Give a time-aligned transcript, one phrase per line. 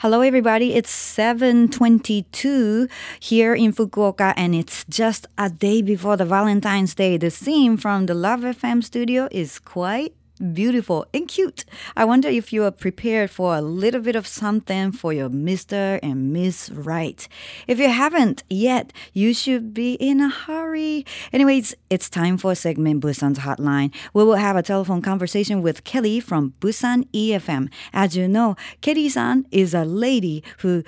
[0.00, 0.74] Hello, everybody.
[0.74, 2.86] It's 7:22
[3.18, 7.16] here in Fukuoka, and it's just a day before the Valentine's Day.
[7.16, 10.12] The scene from the Love FM studio is quite
[10.52, 11.64] beautiful and cute.
[11.96, 15.98] I wonder if you are prepared for a little bit of something for your Mr.
[16.02, 17.26] and Miss Right.
[17.66, 21.04] If you haven't yet, you should be in a hurry.
[21.32, 23.94] Anyways, it's time for segment Busan's Hotline.
[24.12, 27.70] We will have a telephone conversation with Kelly from Busan EFM.
[27.92, 30.82] As you know, Kelly-san is a lady who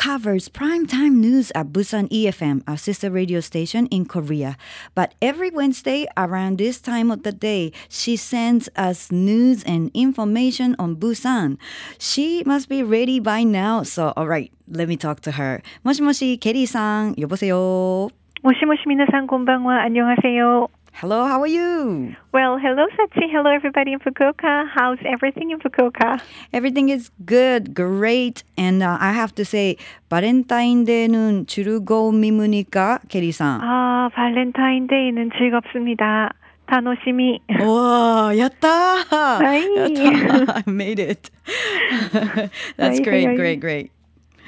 [0.00, 4.56] covers primetime news at Busan EFM, our sister radio station in Korea.
[4.96, 10.72] But every Wednesday around this time of the day, she sends us news and information
[10.78, 11.60] on Busan.
[12.00, 15.60] She must be ready by now, so all right, let me talk to her.
[15.84, 18.08] 모시모시 게리상, 여보세요.
[18.40, 20.79] 모시모시 미나상 곤방와 안녕하세요.
[20.93, 22.15] Hello, how are you?
[22.31, 23.29] Well, hello Sachi.
[23.29, 24.65] Hello everybody in Fukuoka.
[24.73, 26.21] How's everything in Fukuoka?
[26.53, 28.43] Everything is good, great.
[28.57, 29.75] And uh, I have to say,
[30.09, 33.59] 바렌타인데이는 즐거움입니까, 케리 상?
[33.61, 36.31] 아, 발렌타인데이는 즐겁습니다.
[36.67, 37.41] 다노시미.
[37.59, 39.05] 와, 야tta!
[39.11, 39.59] Hi.
[39.75, 40.45] Yatta.
[40.47, 41.29] I made it.
[42.77, 43.35] That's Hi, great, hi, hi.
[43.35, 43.91] great, great.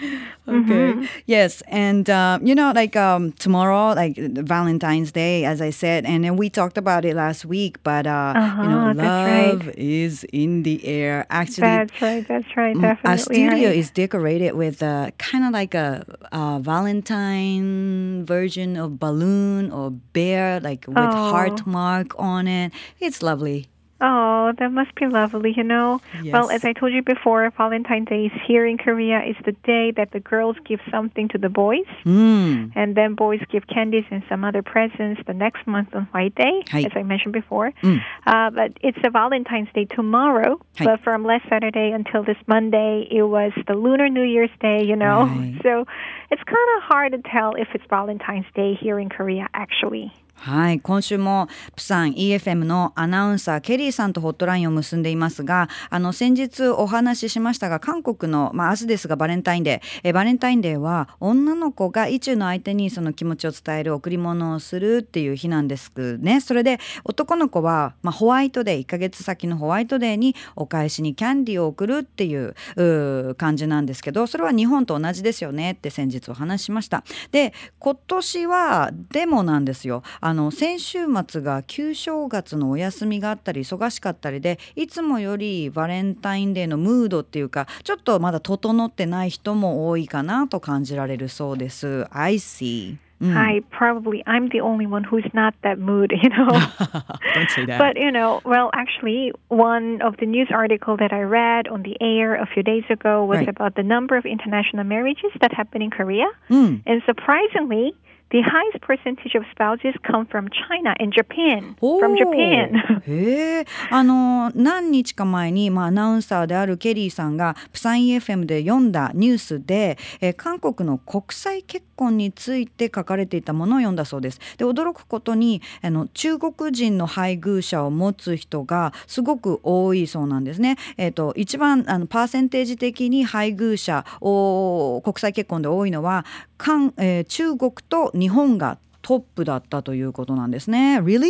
[0.48, 1.08] Okay.
[1.26, 6.24] Yes, and uh, you know, like um, tomorrow, like Valentine's Day, as I said, and
[6.24, 7.80] then we talked about it last week.
[7.84, 9.50] But uh, you know, Uh-huh, that's right.
[9.52, 11.26] love is in the air.
[11.30, 12.26] Actually, That's right.
[12.26, 12.74] That's right.
[12.76, 13.10] Mm, Definitely.
[13.10, 13.76] Our studio right.
[13.78, 20.60] is decorated with uh, kind of like a, uh Valentine version of balloon or bear,
[20.60, 21.70] like with heart Oh.
[21.70, 22.72] mark on it.
[23.00, 23.68] It's lovely.
[24.00, 26.01] Oh, that must be lovely, you know.
[26.33, 26.55] Well, Yes.
[26.57, 30.11] as I told you before, Valentine's Day is here in Korea is the day that
[30.11, 31.87] the girls give something to the boys.
[32.05, 32.71] Mm.
[32.75, 36.63] And then boys give candies and some other presents the next month on White Day,
[36.71, 36.81] Hi.
[36.87, 37.71] as I mentioned before.
[37.83, 37.99] Mm.
[38.25, 40.59] Uh, but it's a Valentine's Day tomorrow.
[40.77, 40.85] Hi.
[40.85, 44.95] But from last Saturday until this Monday, it was the Lunar New Year's Day, you
[44.95, 45.25] know.
[45.25, 45.59] Right.
[45.63, 45.85] So
[46.31, 50.11] it's kind of hard to tell if it's Valentine's Day here in Korea, actually.
[50.39, 60.00] はい、今週もプサン EFM のアナウンサーケリーさんとホット ラインを結んでいますがあの先日お話ししましたが韓国の、まあ、明日ですがバレンタインデー。
[60.04, 66.40] えバレンタインデーは女の子が意中の相手にその気持ちを伝える贈り物をするっていう日なんですね。
[66.40, 77.04] それで男の子は、まあ、ホワイトデー1ヶ月先のホワイトデーにお返しにキャンディーを送るっていうう感じなんですけどそれは日本と同じですよねって先日お話ししました。
[77.30, 80.02] で今年はでもなんですよ。
[80.20, 92.05] あの先週末が旧正月のお休みがあったり忙しかったりでいつもよりバレンタインデーのムードっていうかちょっとまだ整ってない人も多いかなと感じられるそうです。
[92.11, 92.97] I see.
[93.19, 96.49] うん I probably, I'm the only one who's not that mood, you know.
[97.33, 97.79] Don't say that.
[97.79, 101.97] But you know, well, actually, one of the news article that I read on the
[101.99, 103.49] air a few days ago was Right.
[103.49, 107.95] about the number of international marriages that happen in Korea, うん、 and surprisingly,
[108.32, 111.76] the highest percentage of spouses come from China and Japan.
[111.78, 113.02] From Japan.
[113.06, 124.40] へえあの何日か前に、まあ、アナウンサーであるケリーさんがプサン EFM で読んだニュースで、えー韓国の国際結婚について書かれていたものを読んだそうです。
[124.56, 130.76] で驚くことにあの中国人の配偶者を持つ人がすごく多いそうなんですね。
[130.96, 136.24] えー、と一番あのパーセンテージ的に配偶者を国際結婚で多いのは
[136.56, 140.99] 韓、えー中国と日本がトップだったということなんですね。
[141.01, 141.29] Really?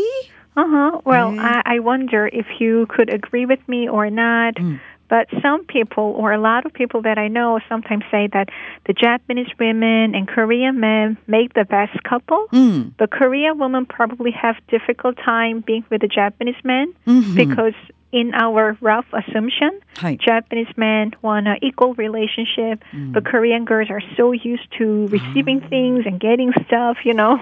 [0.55, 1.01] Uh huh.
[1.05, 1.61] Well, Yeah.
[1.66, 4.55] I, I wonder if you could agree with me or not.
[5.09, 8.50] But some people, or a lot of people that I know, sometimes say that
[8.88, 12.50] the Japanese women and Korean men make the best couple.
[12.51, 12.94] うん。
[12.97, 17.35] The Korean women probably have difficult time being with the Japanese men Mhm.
[17.38, 17.73] because
[18.12, 20.18] in our rough assumption, はい。
[20.18, 22.80] Japanese men want an equal relationship,
[23.12, 27.38] but Korean girls are so used to receiving things and getting stuff, you know.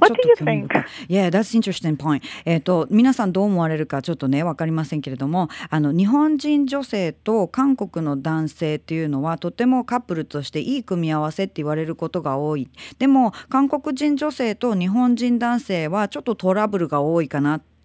[0.00, 0.72] What do と you think?
[1.06, 2.22] Yeah, that's interesting point.
[2.46, 12.70] えっ、と皆さんどう思われるかちょっとねわかりませんけれども、あの日本人女性と韓国の男性っていうのはとてもカップルとしていい組み合わせって言われることが多い。
[12.98, 17.58] でも韓国人女性と日本人男性はちょっとトラブルが多いかな。
[17.58, 17.77] って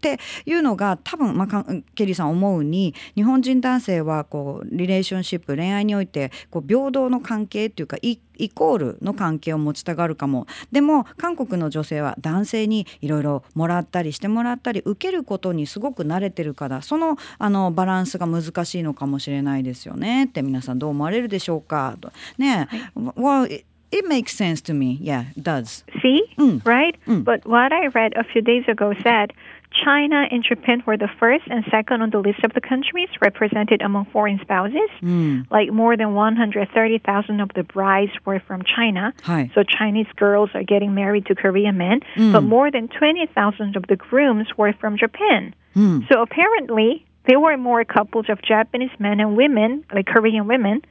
[0.45, 1.65] いうのが多分、まあ
[1.95, 21.95] ケリーさん思うに日本人男性はこうリレーションシップ恋愛においてこう平等の関係っていうかイイコールの関係を持ちたがるかもでも韓国の女性は男性にいろいろもらったりしてもらったり受けることにすごく慣れてるからそのあのバランスが難しいのかもしれないですよねって皆さんどう思われるでしょうか？
[22.01, 23.45] とね、well,
[23.91, 24.97] it makes sense to me.
[24.99, 25.85] Yeah, it does.
[26.01, 26.23] See?
[26.37, 26.65] Mm.
[26.65, 26.97] Right?
[27.05, 27.23] Mm.
[27.23, 29.31] But what I read a few days ago said
[29.73, 33.81] China and Japan were the first and second on the list of the countries represented
[33.81, 34.89] among foreign spouses.
[35.01, 35.49] Mm.
[35.49, 39.13] Like more than 130,000 of the brides were from China.
[39.23, 39.51] Hi.
[39.55, 42.01] So Chinese girls are getting married to Korean men.
[42.15, 42.33] Mm.
[42.33, 45.55] But more than 20,000 of the grooms were from Japan.
[45.75, 46.07] Mm.
[46.11, 50.81] So apparently, there were more couples of Japanese men and women, like Korean women,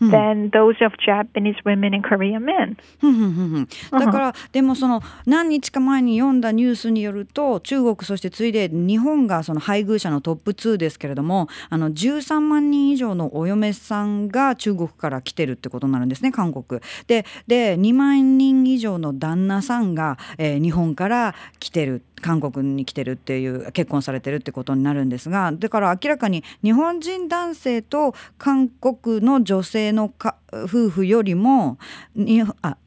[0.00, 2.76] than those of Japanese women and Korean men.
[3.90, 16.80] だからでもその何日か前に読んだニュースによると中国そして次いで日本がその配偶者のトップ2ですけれどもあの13万人以上のお嫁さんが中国から来てるってことになるんですね韓国。
[17.06, 31.78] でで2万人以上の旦那さんが、えー日本から来てる韓国に来てるっていう結婚されてるってことになるんですがだから明らかに日本人男性と韓国の女性のか夫婦よりも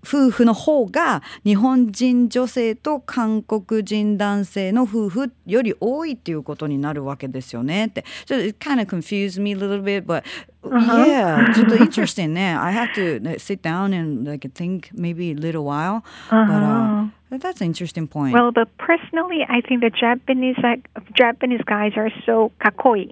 [0.03, 8.05] 夫婦の方が日本人女性と韓国人男性の夫婦より多いっていうことになるわけですよねって。
[8.25, 10.23] So it kind of confused me a little bit, but
[10.63, 12.53] yeah, ちょっと interesting ね。
[12.53, 17.09] I have to sit down and like think maybe a little while, but uh,
[17.41, 18.33] that's an interesting point.
[18.33, 23.07] Well, but personally, I think the Japanese like Japanese guys are so kakoi.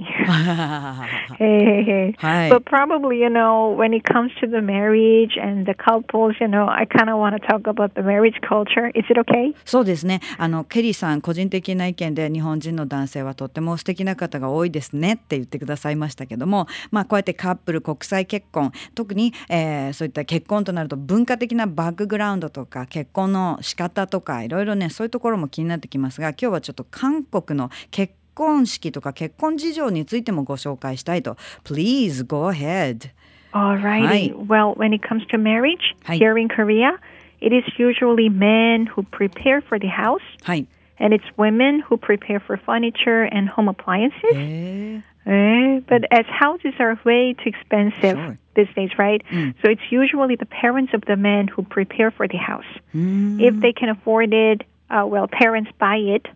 [1.38, 2.50] hey, hey, hey.
[2.50, 6.68] But probably, you know, when it comes to the marriage and the couples, you know,
[6.68, 8.88] I kind of want to talk about the marriage culture.
[8.96, 9.54] Is it okay?
[9.66, 33.10] そうですねあのケリーさん個人的な意見で日本人の男性はとっても素敵な方が多いですねって言ってくださいましたけどもまあこうやってカップル国際結婚特に、えーそういった結婚となると文化的なバックグラウンドとか結婚の仕方とかいろいろねそういうところも気になってきますが今日はちょっと韓国の結婚式とか結婚事情についてもご紹介したいと Please go ahead
[33.54, 34.06] Alrighty.
[34.08, 34.34] Hi.
[34.36, 36.18] Well, when it comes to marriage Hi.
[36.18, 37.00] here in Korea,
[37.42, 40.68] it is usually men who prepare for the house, はい。
[41.00, 45.04] and it's women who prepare for furniture and home appliances.
[45.27, 48.39] えー Eh, But as houses are way too expensive Sure.
[48.55, 49.23] these days, right?
[49.63, 52.65] So it's usually the parents of the men who prepare for the house.
[52.95, 56.29] If they can afford it, uh, well, parents buy it.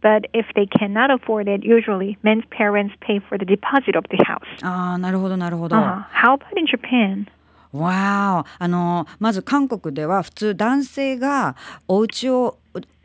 [0.00, 4.16] But if they cannot afford it, usually men's parents pay for the deposit of the
[4.24, 4.46] house.
[4.62, 5.76] ああなるほどなるほど。
[5.76, 7.26] Uh, how about in Japan?
[7.72, 11.54] わああのまず韓国では普通男性が
[11.86, 12.56] お家を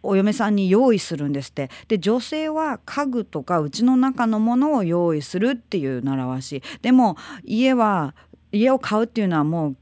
[0.02, 1.70] お嫁さんに用意するんですって。
[1.88, 6.62] で女性は家具とか家の中のものを用意するっていう習わし。
[6.82, 8.14] でも家は
[8.52, 9.76] 家を買うっていうのはもう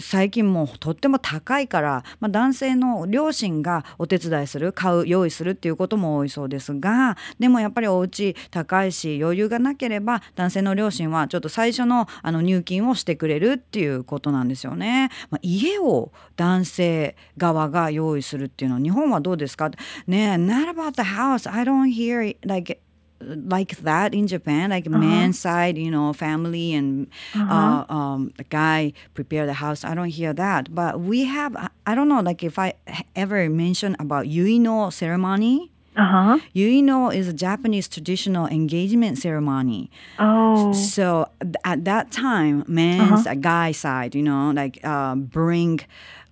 [0.00, 15.10] 最近もうとっても高いから、まあ、男性の両親がお手伝いする買う用意するっていうことも多いそうですがでもやっぱりお家高いし余裕がなければ男性の両親はちょっと最初のあの入金をしてくれるっていうことなんですよね。
[15.30, 19.70] まあ、家を男性側が用意するっていうのは日本はどうですか？
[20.06, 21.50] ね Not about the house.
[21.50, 22.80] I don't hear like
[23.20, 27.06] like that in Japan, like man side, you know, family and
[27.36, 29.84] uh um, the guy prepare the house.
[29.84, 31.54] I don't hear that, but we have.
[31.56, 32.74] I- don't know, like if I
[33.16, 35.70] ever mention about yuino ceremony.
[35.96, 36.38] Uh huh.
[36.54, 39.90] Yuino is a Japanese traditional engagement ceremony.
[40.20, 40.72] Oh.
[40.72, 41.26] So
[41.64, 45.80] at that time, man's a guy side, you know, like uh, bring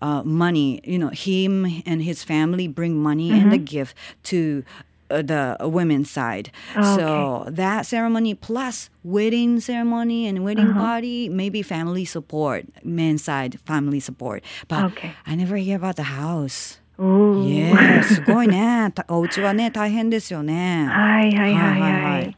[0.01, 0.81] uh, money.
[0.85, 3.97] You know, him and his family bring money and the gift
[4.31, 6.52] to uh, the women's side.
[6.74, 14.00] So that ceremony plus wedding ceremony and wedding party, maybe family support, men's side family
[14.00, 14.44] support.
[14.68, 15.12] But Okay.
[15.28, 16.80] I never hear about the house.
[17.00, 17.44] Ooh.
[17.46, 18.92] Yeah, す ごいね。
[18.94, 20.88] たお家はね、大変ですよね。
[20.90, 22.24] Hi, hi, hi, Hi, hi, hi.
[22.30, 22.36] hi.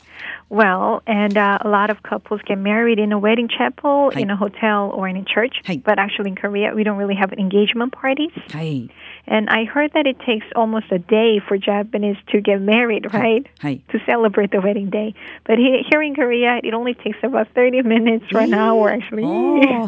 [0.50, 4.36] well, and uh, a lot of couples get married in a wedding chapel, in a
[4.36, 5.60] hotel, or in a church.
[5.84, 8.32] But actually, in Korea, we don't really have engagement parties.
[8.48, 8.88] Hi.
[9.28, 13.46] And I heard that it takes almost a day for Japanese to get married, right?
[13.90, 15.14] To celebrate the wedding day.
[15.46, 19.22] But he, here in Korea, it only takes about 30 minutes or an hour, actually.
[19.24, 19.86] Oh,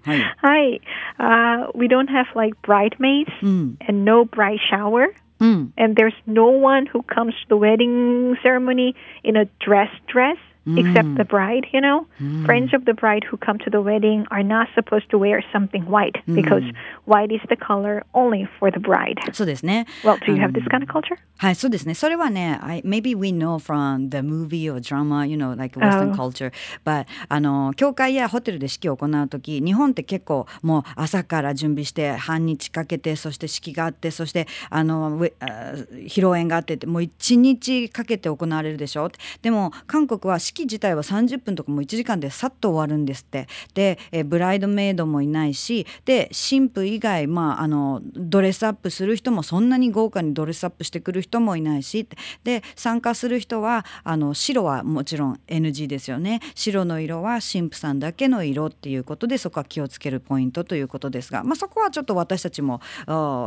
[0.38, 0.80] Hi.
[1.18, 3.76] Uh, we don't have like bridesmaids mm.
[3.82, 5.08] and no bride shower.
[5.40, 5.44] Mm.
[5.44, 5.72] うん。
[5.76, 8.94] and there's no one who comes to the wedding ceremony
[9.24, 10.36] in a dress dress
[10.76, 12.06] except the bride you know
[12.44, 15.84] friends of the bride who come to the wedding are not supposed to wear something
[15.86, 16.62] white because
[17.06, 19.86] white is the color only for the bride そうですね。
[20.04, 21.94] well do you have this kind of culture はい、そうですね。
[21.94, 26.14] それはね、I, maybe we know from the movie or drama, you know, like Western Oh.
[26.14, 26.52] culture.
[26.84, 39.10] But, あの、教会やホテルで式を行うとき、日本って結構もう朝から準備して、半日かけて、そして式があって、そして、あの、披露宴があってって、もう一日かけて行われるでしょ。
[39.40, 43.48] でも、韓国は式自体は30分とかも1時間でさっと終わるんですって。
[43.74, 52.06] で、えブライドメイドもいないしで新婦以外、まあ、あのドレスアップする人もそんなに豪華にドレスアップしてくる人もいないし
[52.44, 56.40] で参加する人はあの白はもちろん NG ですよね。
[56.54, 62.80] 白の色は新婦さんだけの色っていうことでそこは気をつけるポイントということですが、まあ、そこはちょっと私たちも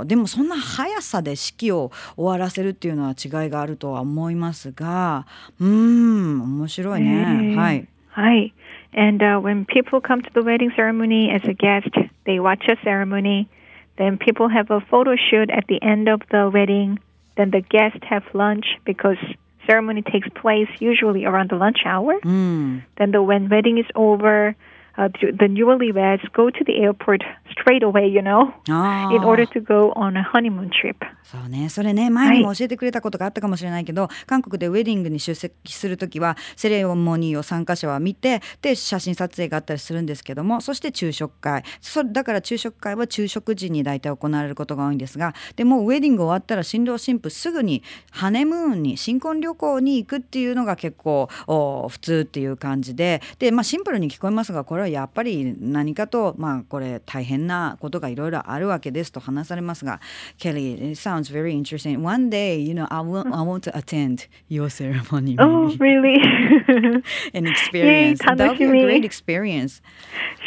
[0.05, 5.25] でもそんな速さで式を終わらせるっていうのは違いがあるとは思いますが。
[5.59, 7.54] うん面白ね。
[7.56, 7.88] はい。
[8.10, 8.54] はい。
[8.92, 11.90] And uh, when people come to the wedding ceremony as a guest,
[12.24, 13.48] they watch a ceremony.
[13.96, 16.98] Then people have a photo shoot at the end of the wedding.
[17.36, 19.18] Then the guests have lunch because
[19.66, 22.18] ceremony takes place usually around the lunch hour.
[22.24, 22.82] Mm.
[22.96, 24.56] Then the when wedding is over,
[24.97, 29.91] uh, the newlyweds go to the airport straight away, you know, in order to go
[29.95, 30.95] on a honeymoon trip.
[31.23, 41.63] そうね、それね、前にも教えてくれたことがあったかもしれないけど、はい、韓国でウェディングに出席するときは、セレモニーを参加者は見て、で、写真撮影があったりするんですけども、そして昼食会。
[41.81, 60.00] そだから昼食会は昼食時に大体行われることが多いんですが、でもウェディング終わったら新郎新婦すぐにハネムーンに、新婚旅行に行くっていうのが結構お普通っていう感じで、で、まあシンプルに聞こえますが、これはやっぱり何かと、まあこれ大変なことがいろいろあるわけですと話されますが、
[60.38, 62.02] ケリー、it sounds very interesting.
[62.02, 65.36] One day, you know, I want, I want to attend your ceremony.
[65.38, 66.16] Oh, really?
[67.34, 68.20] An experience.
[68.22, 69.80] Yay, That'll be a great experience.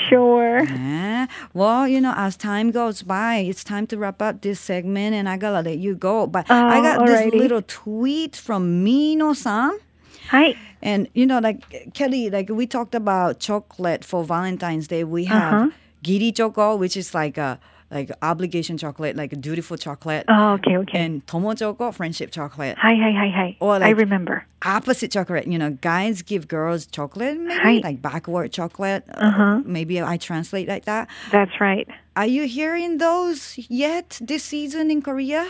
[0.09, 0.63] Sure.
[0.63, 1.27] Yeah.
[1.53, 5.27] Well, you know, as time goes by, it's time to wrap up this segment, and
[5.27, 6.27] I gotta let you go.
[6.27, 7.31] But oh, I got alrighty.
[7.31, 9.79] this little tweet from Mino-san.
[10.28, 10.54] Hi.
[10.82, 15.04] And you know, like Kelly, like we talked about chocolate for Valentine's Day.
[15.04, 15.70] We have uh-huh.
[16.02, 17.58] giri choco, which is like a
[17.90, 20.24] like obligation chocolate, like a dutiful chocolate.
[20.28, 20.98] Oh, okay, okay.
[20.98, 22.76] And tomo choco, friendship chocolate.
[22.78, 23.56] Hi, hi, hi, hi.
[23.60, 24.44] Or like I remember.
[24.64, 25.46] Opposite chocolate.
[25.46, 27.80] You know, guys give girls chocolate, maybe hi.
[27.82, 29.04] like backward chocolate.
[29.14, 29.42] Uh-huh.
[29.42, 31.08] Uh, maybe I translate like that.
[31.30, 31.88] That's right.
[32.16, 35.46] Are you hearing those yet this season in Korea?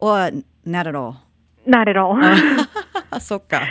[0.00, 0.30] Or
[0.64, 1.22] not at all?
[1.66, 2.16] Not at all.
[3.20, 3.62] そっか。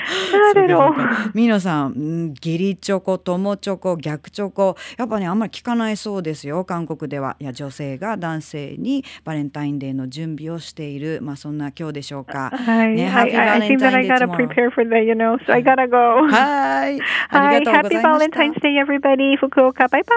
[1.33, 7.35] ミノさん、義理チョコ、友チョコ、逆チョコ、やっぱね、あんまり聞かないそうですよ、韓国では。
[7.39, 12.51] いや、女性が男性にバレンタインデーの準備をしている、まあそんな今日でしょうか。
[12.51, 12.95] はい。
[12.95, 13.29] ね、I
[13.61, 15.97] think that I gotta prepare for that, you know, so I gotta go.
[16.27, 16.99] はい。
[17.29, 18.01] ありがとうござい。
[18.01, 19.37] Happy Valentine's Day, everybody.
[19.37, 20.15] 福岡、バイバ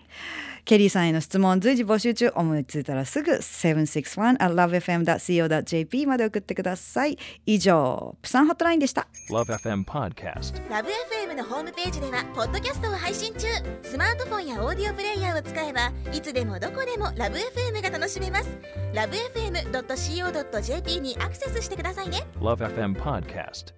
[0.00, 0.37] イ。
[0.68, 2.30] ケリーさんへの質問随時募集中。
[2.34, 7.16] 思いついたらすぐ761 at lovefm.co.jp まで送ってください。
[7.46, 9.08] 以上プサンホットラインでした。
[9.30, 13.46] LoveFM Podcast LoveFM のホームページではポッドキャストを配信中。
[13.82, 18.50] スマートフォンやオーディオプレイヤーを使えばいつでもどこでも LoveFM が楽しめます。
[18.92, 22.26] LoveFM.co.jp にアクセスしてくださいね。
[22.40, 23.72] LoveFM Podcast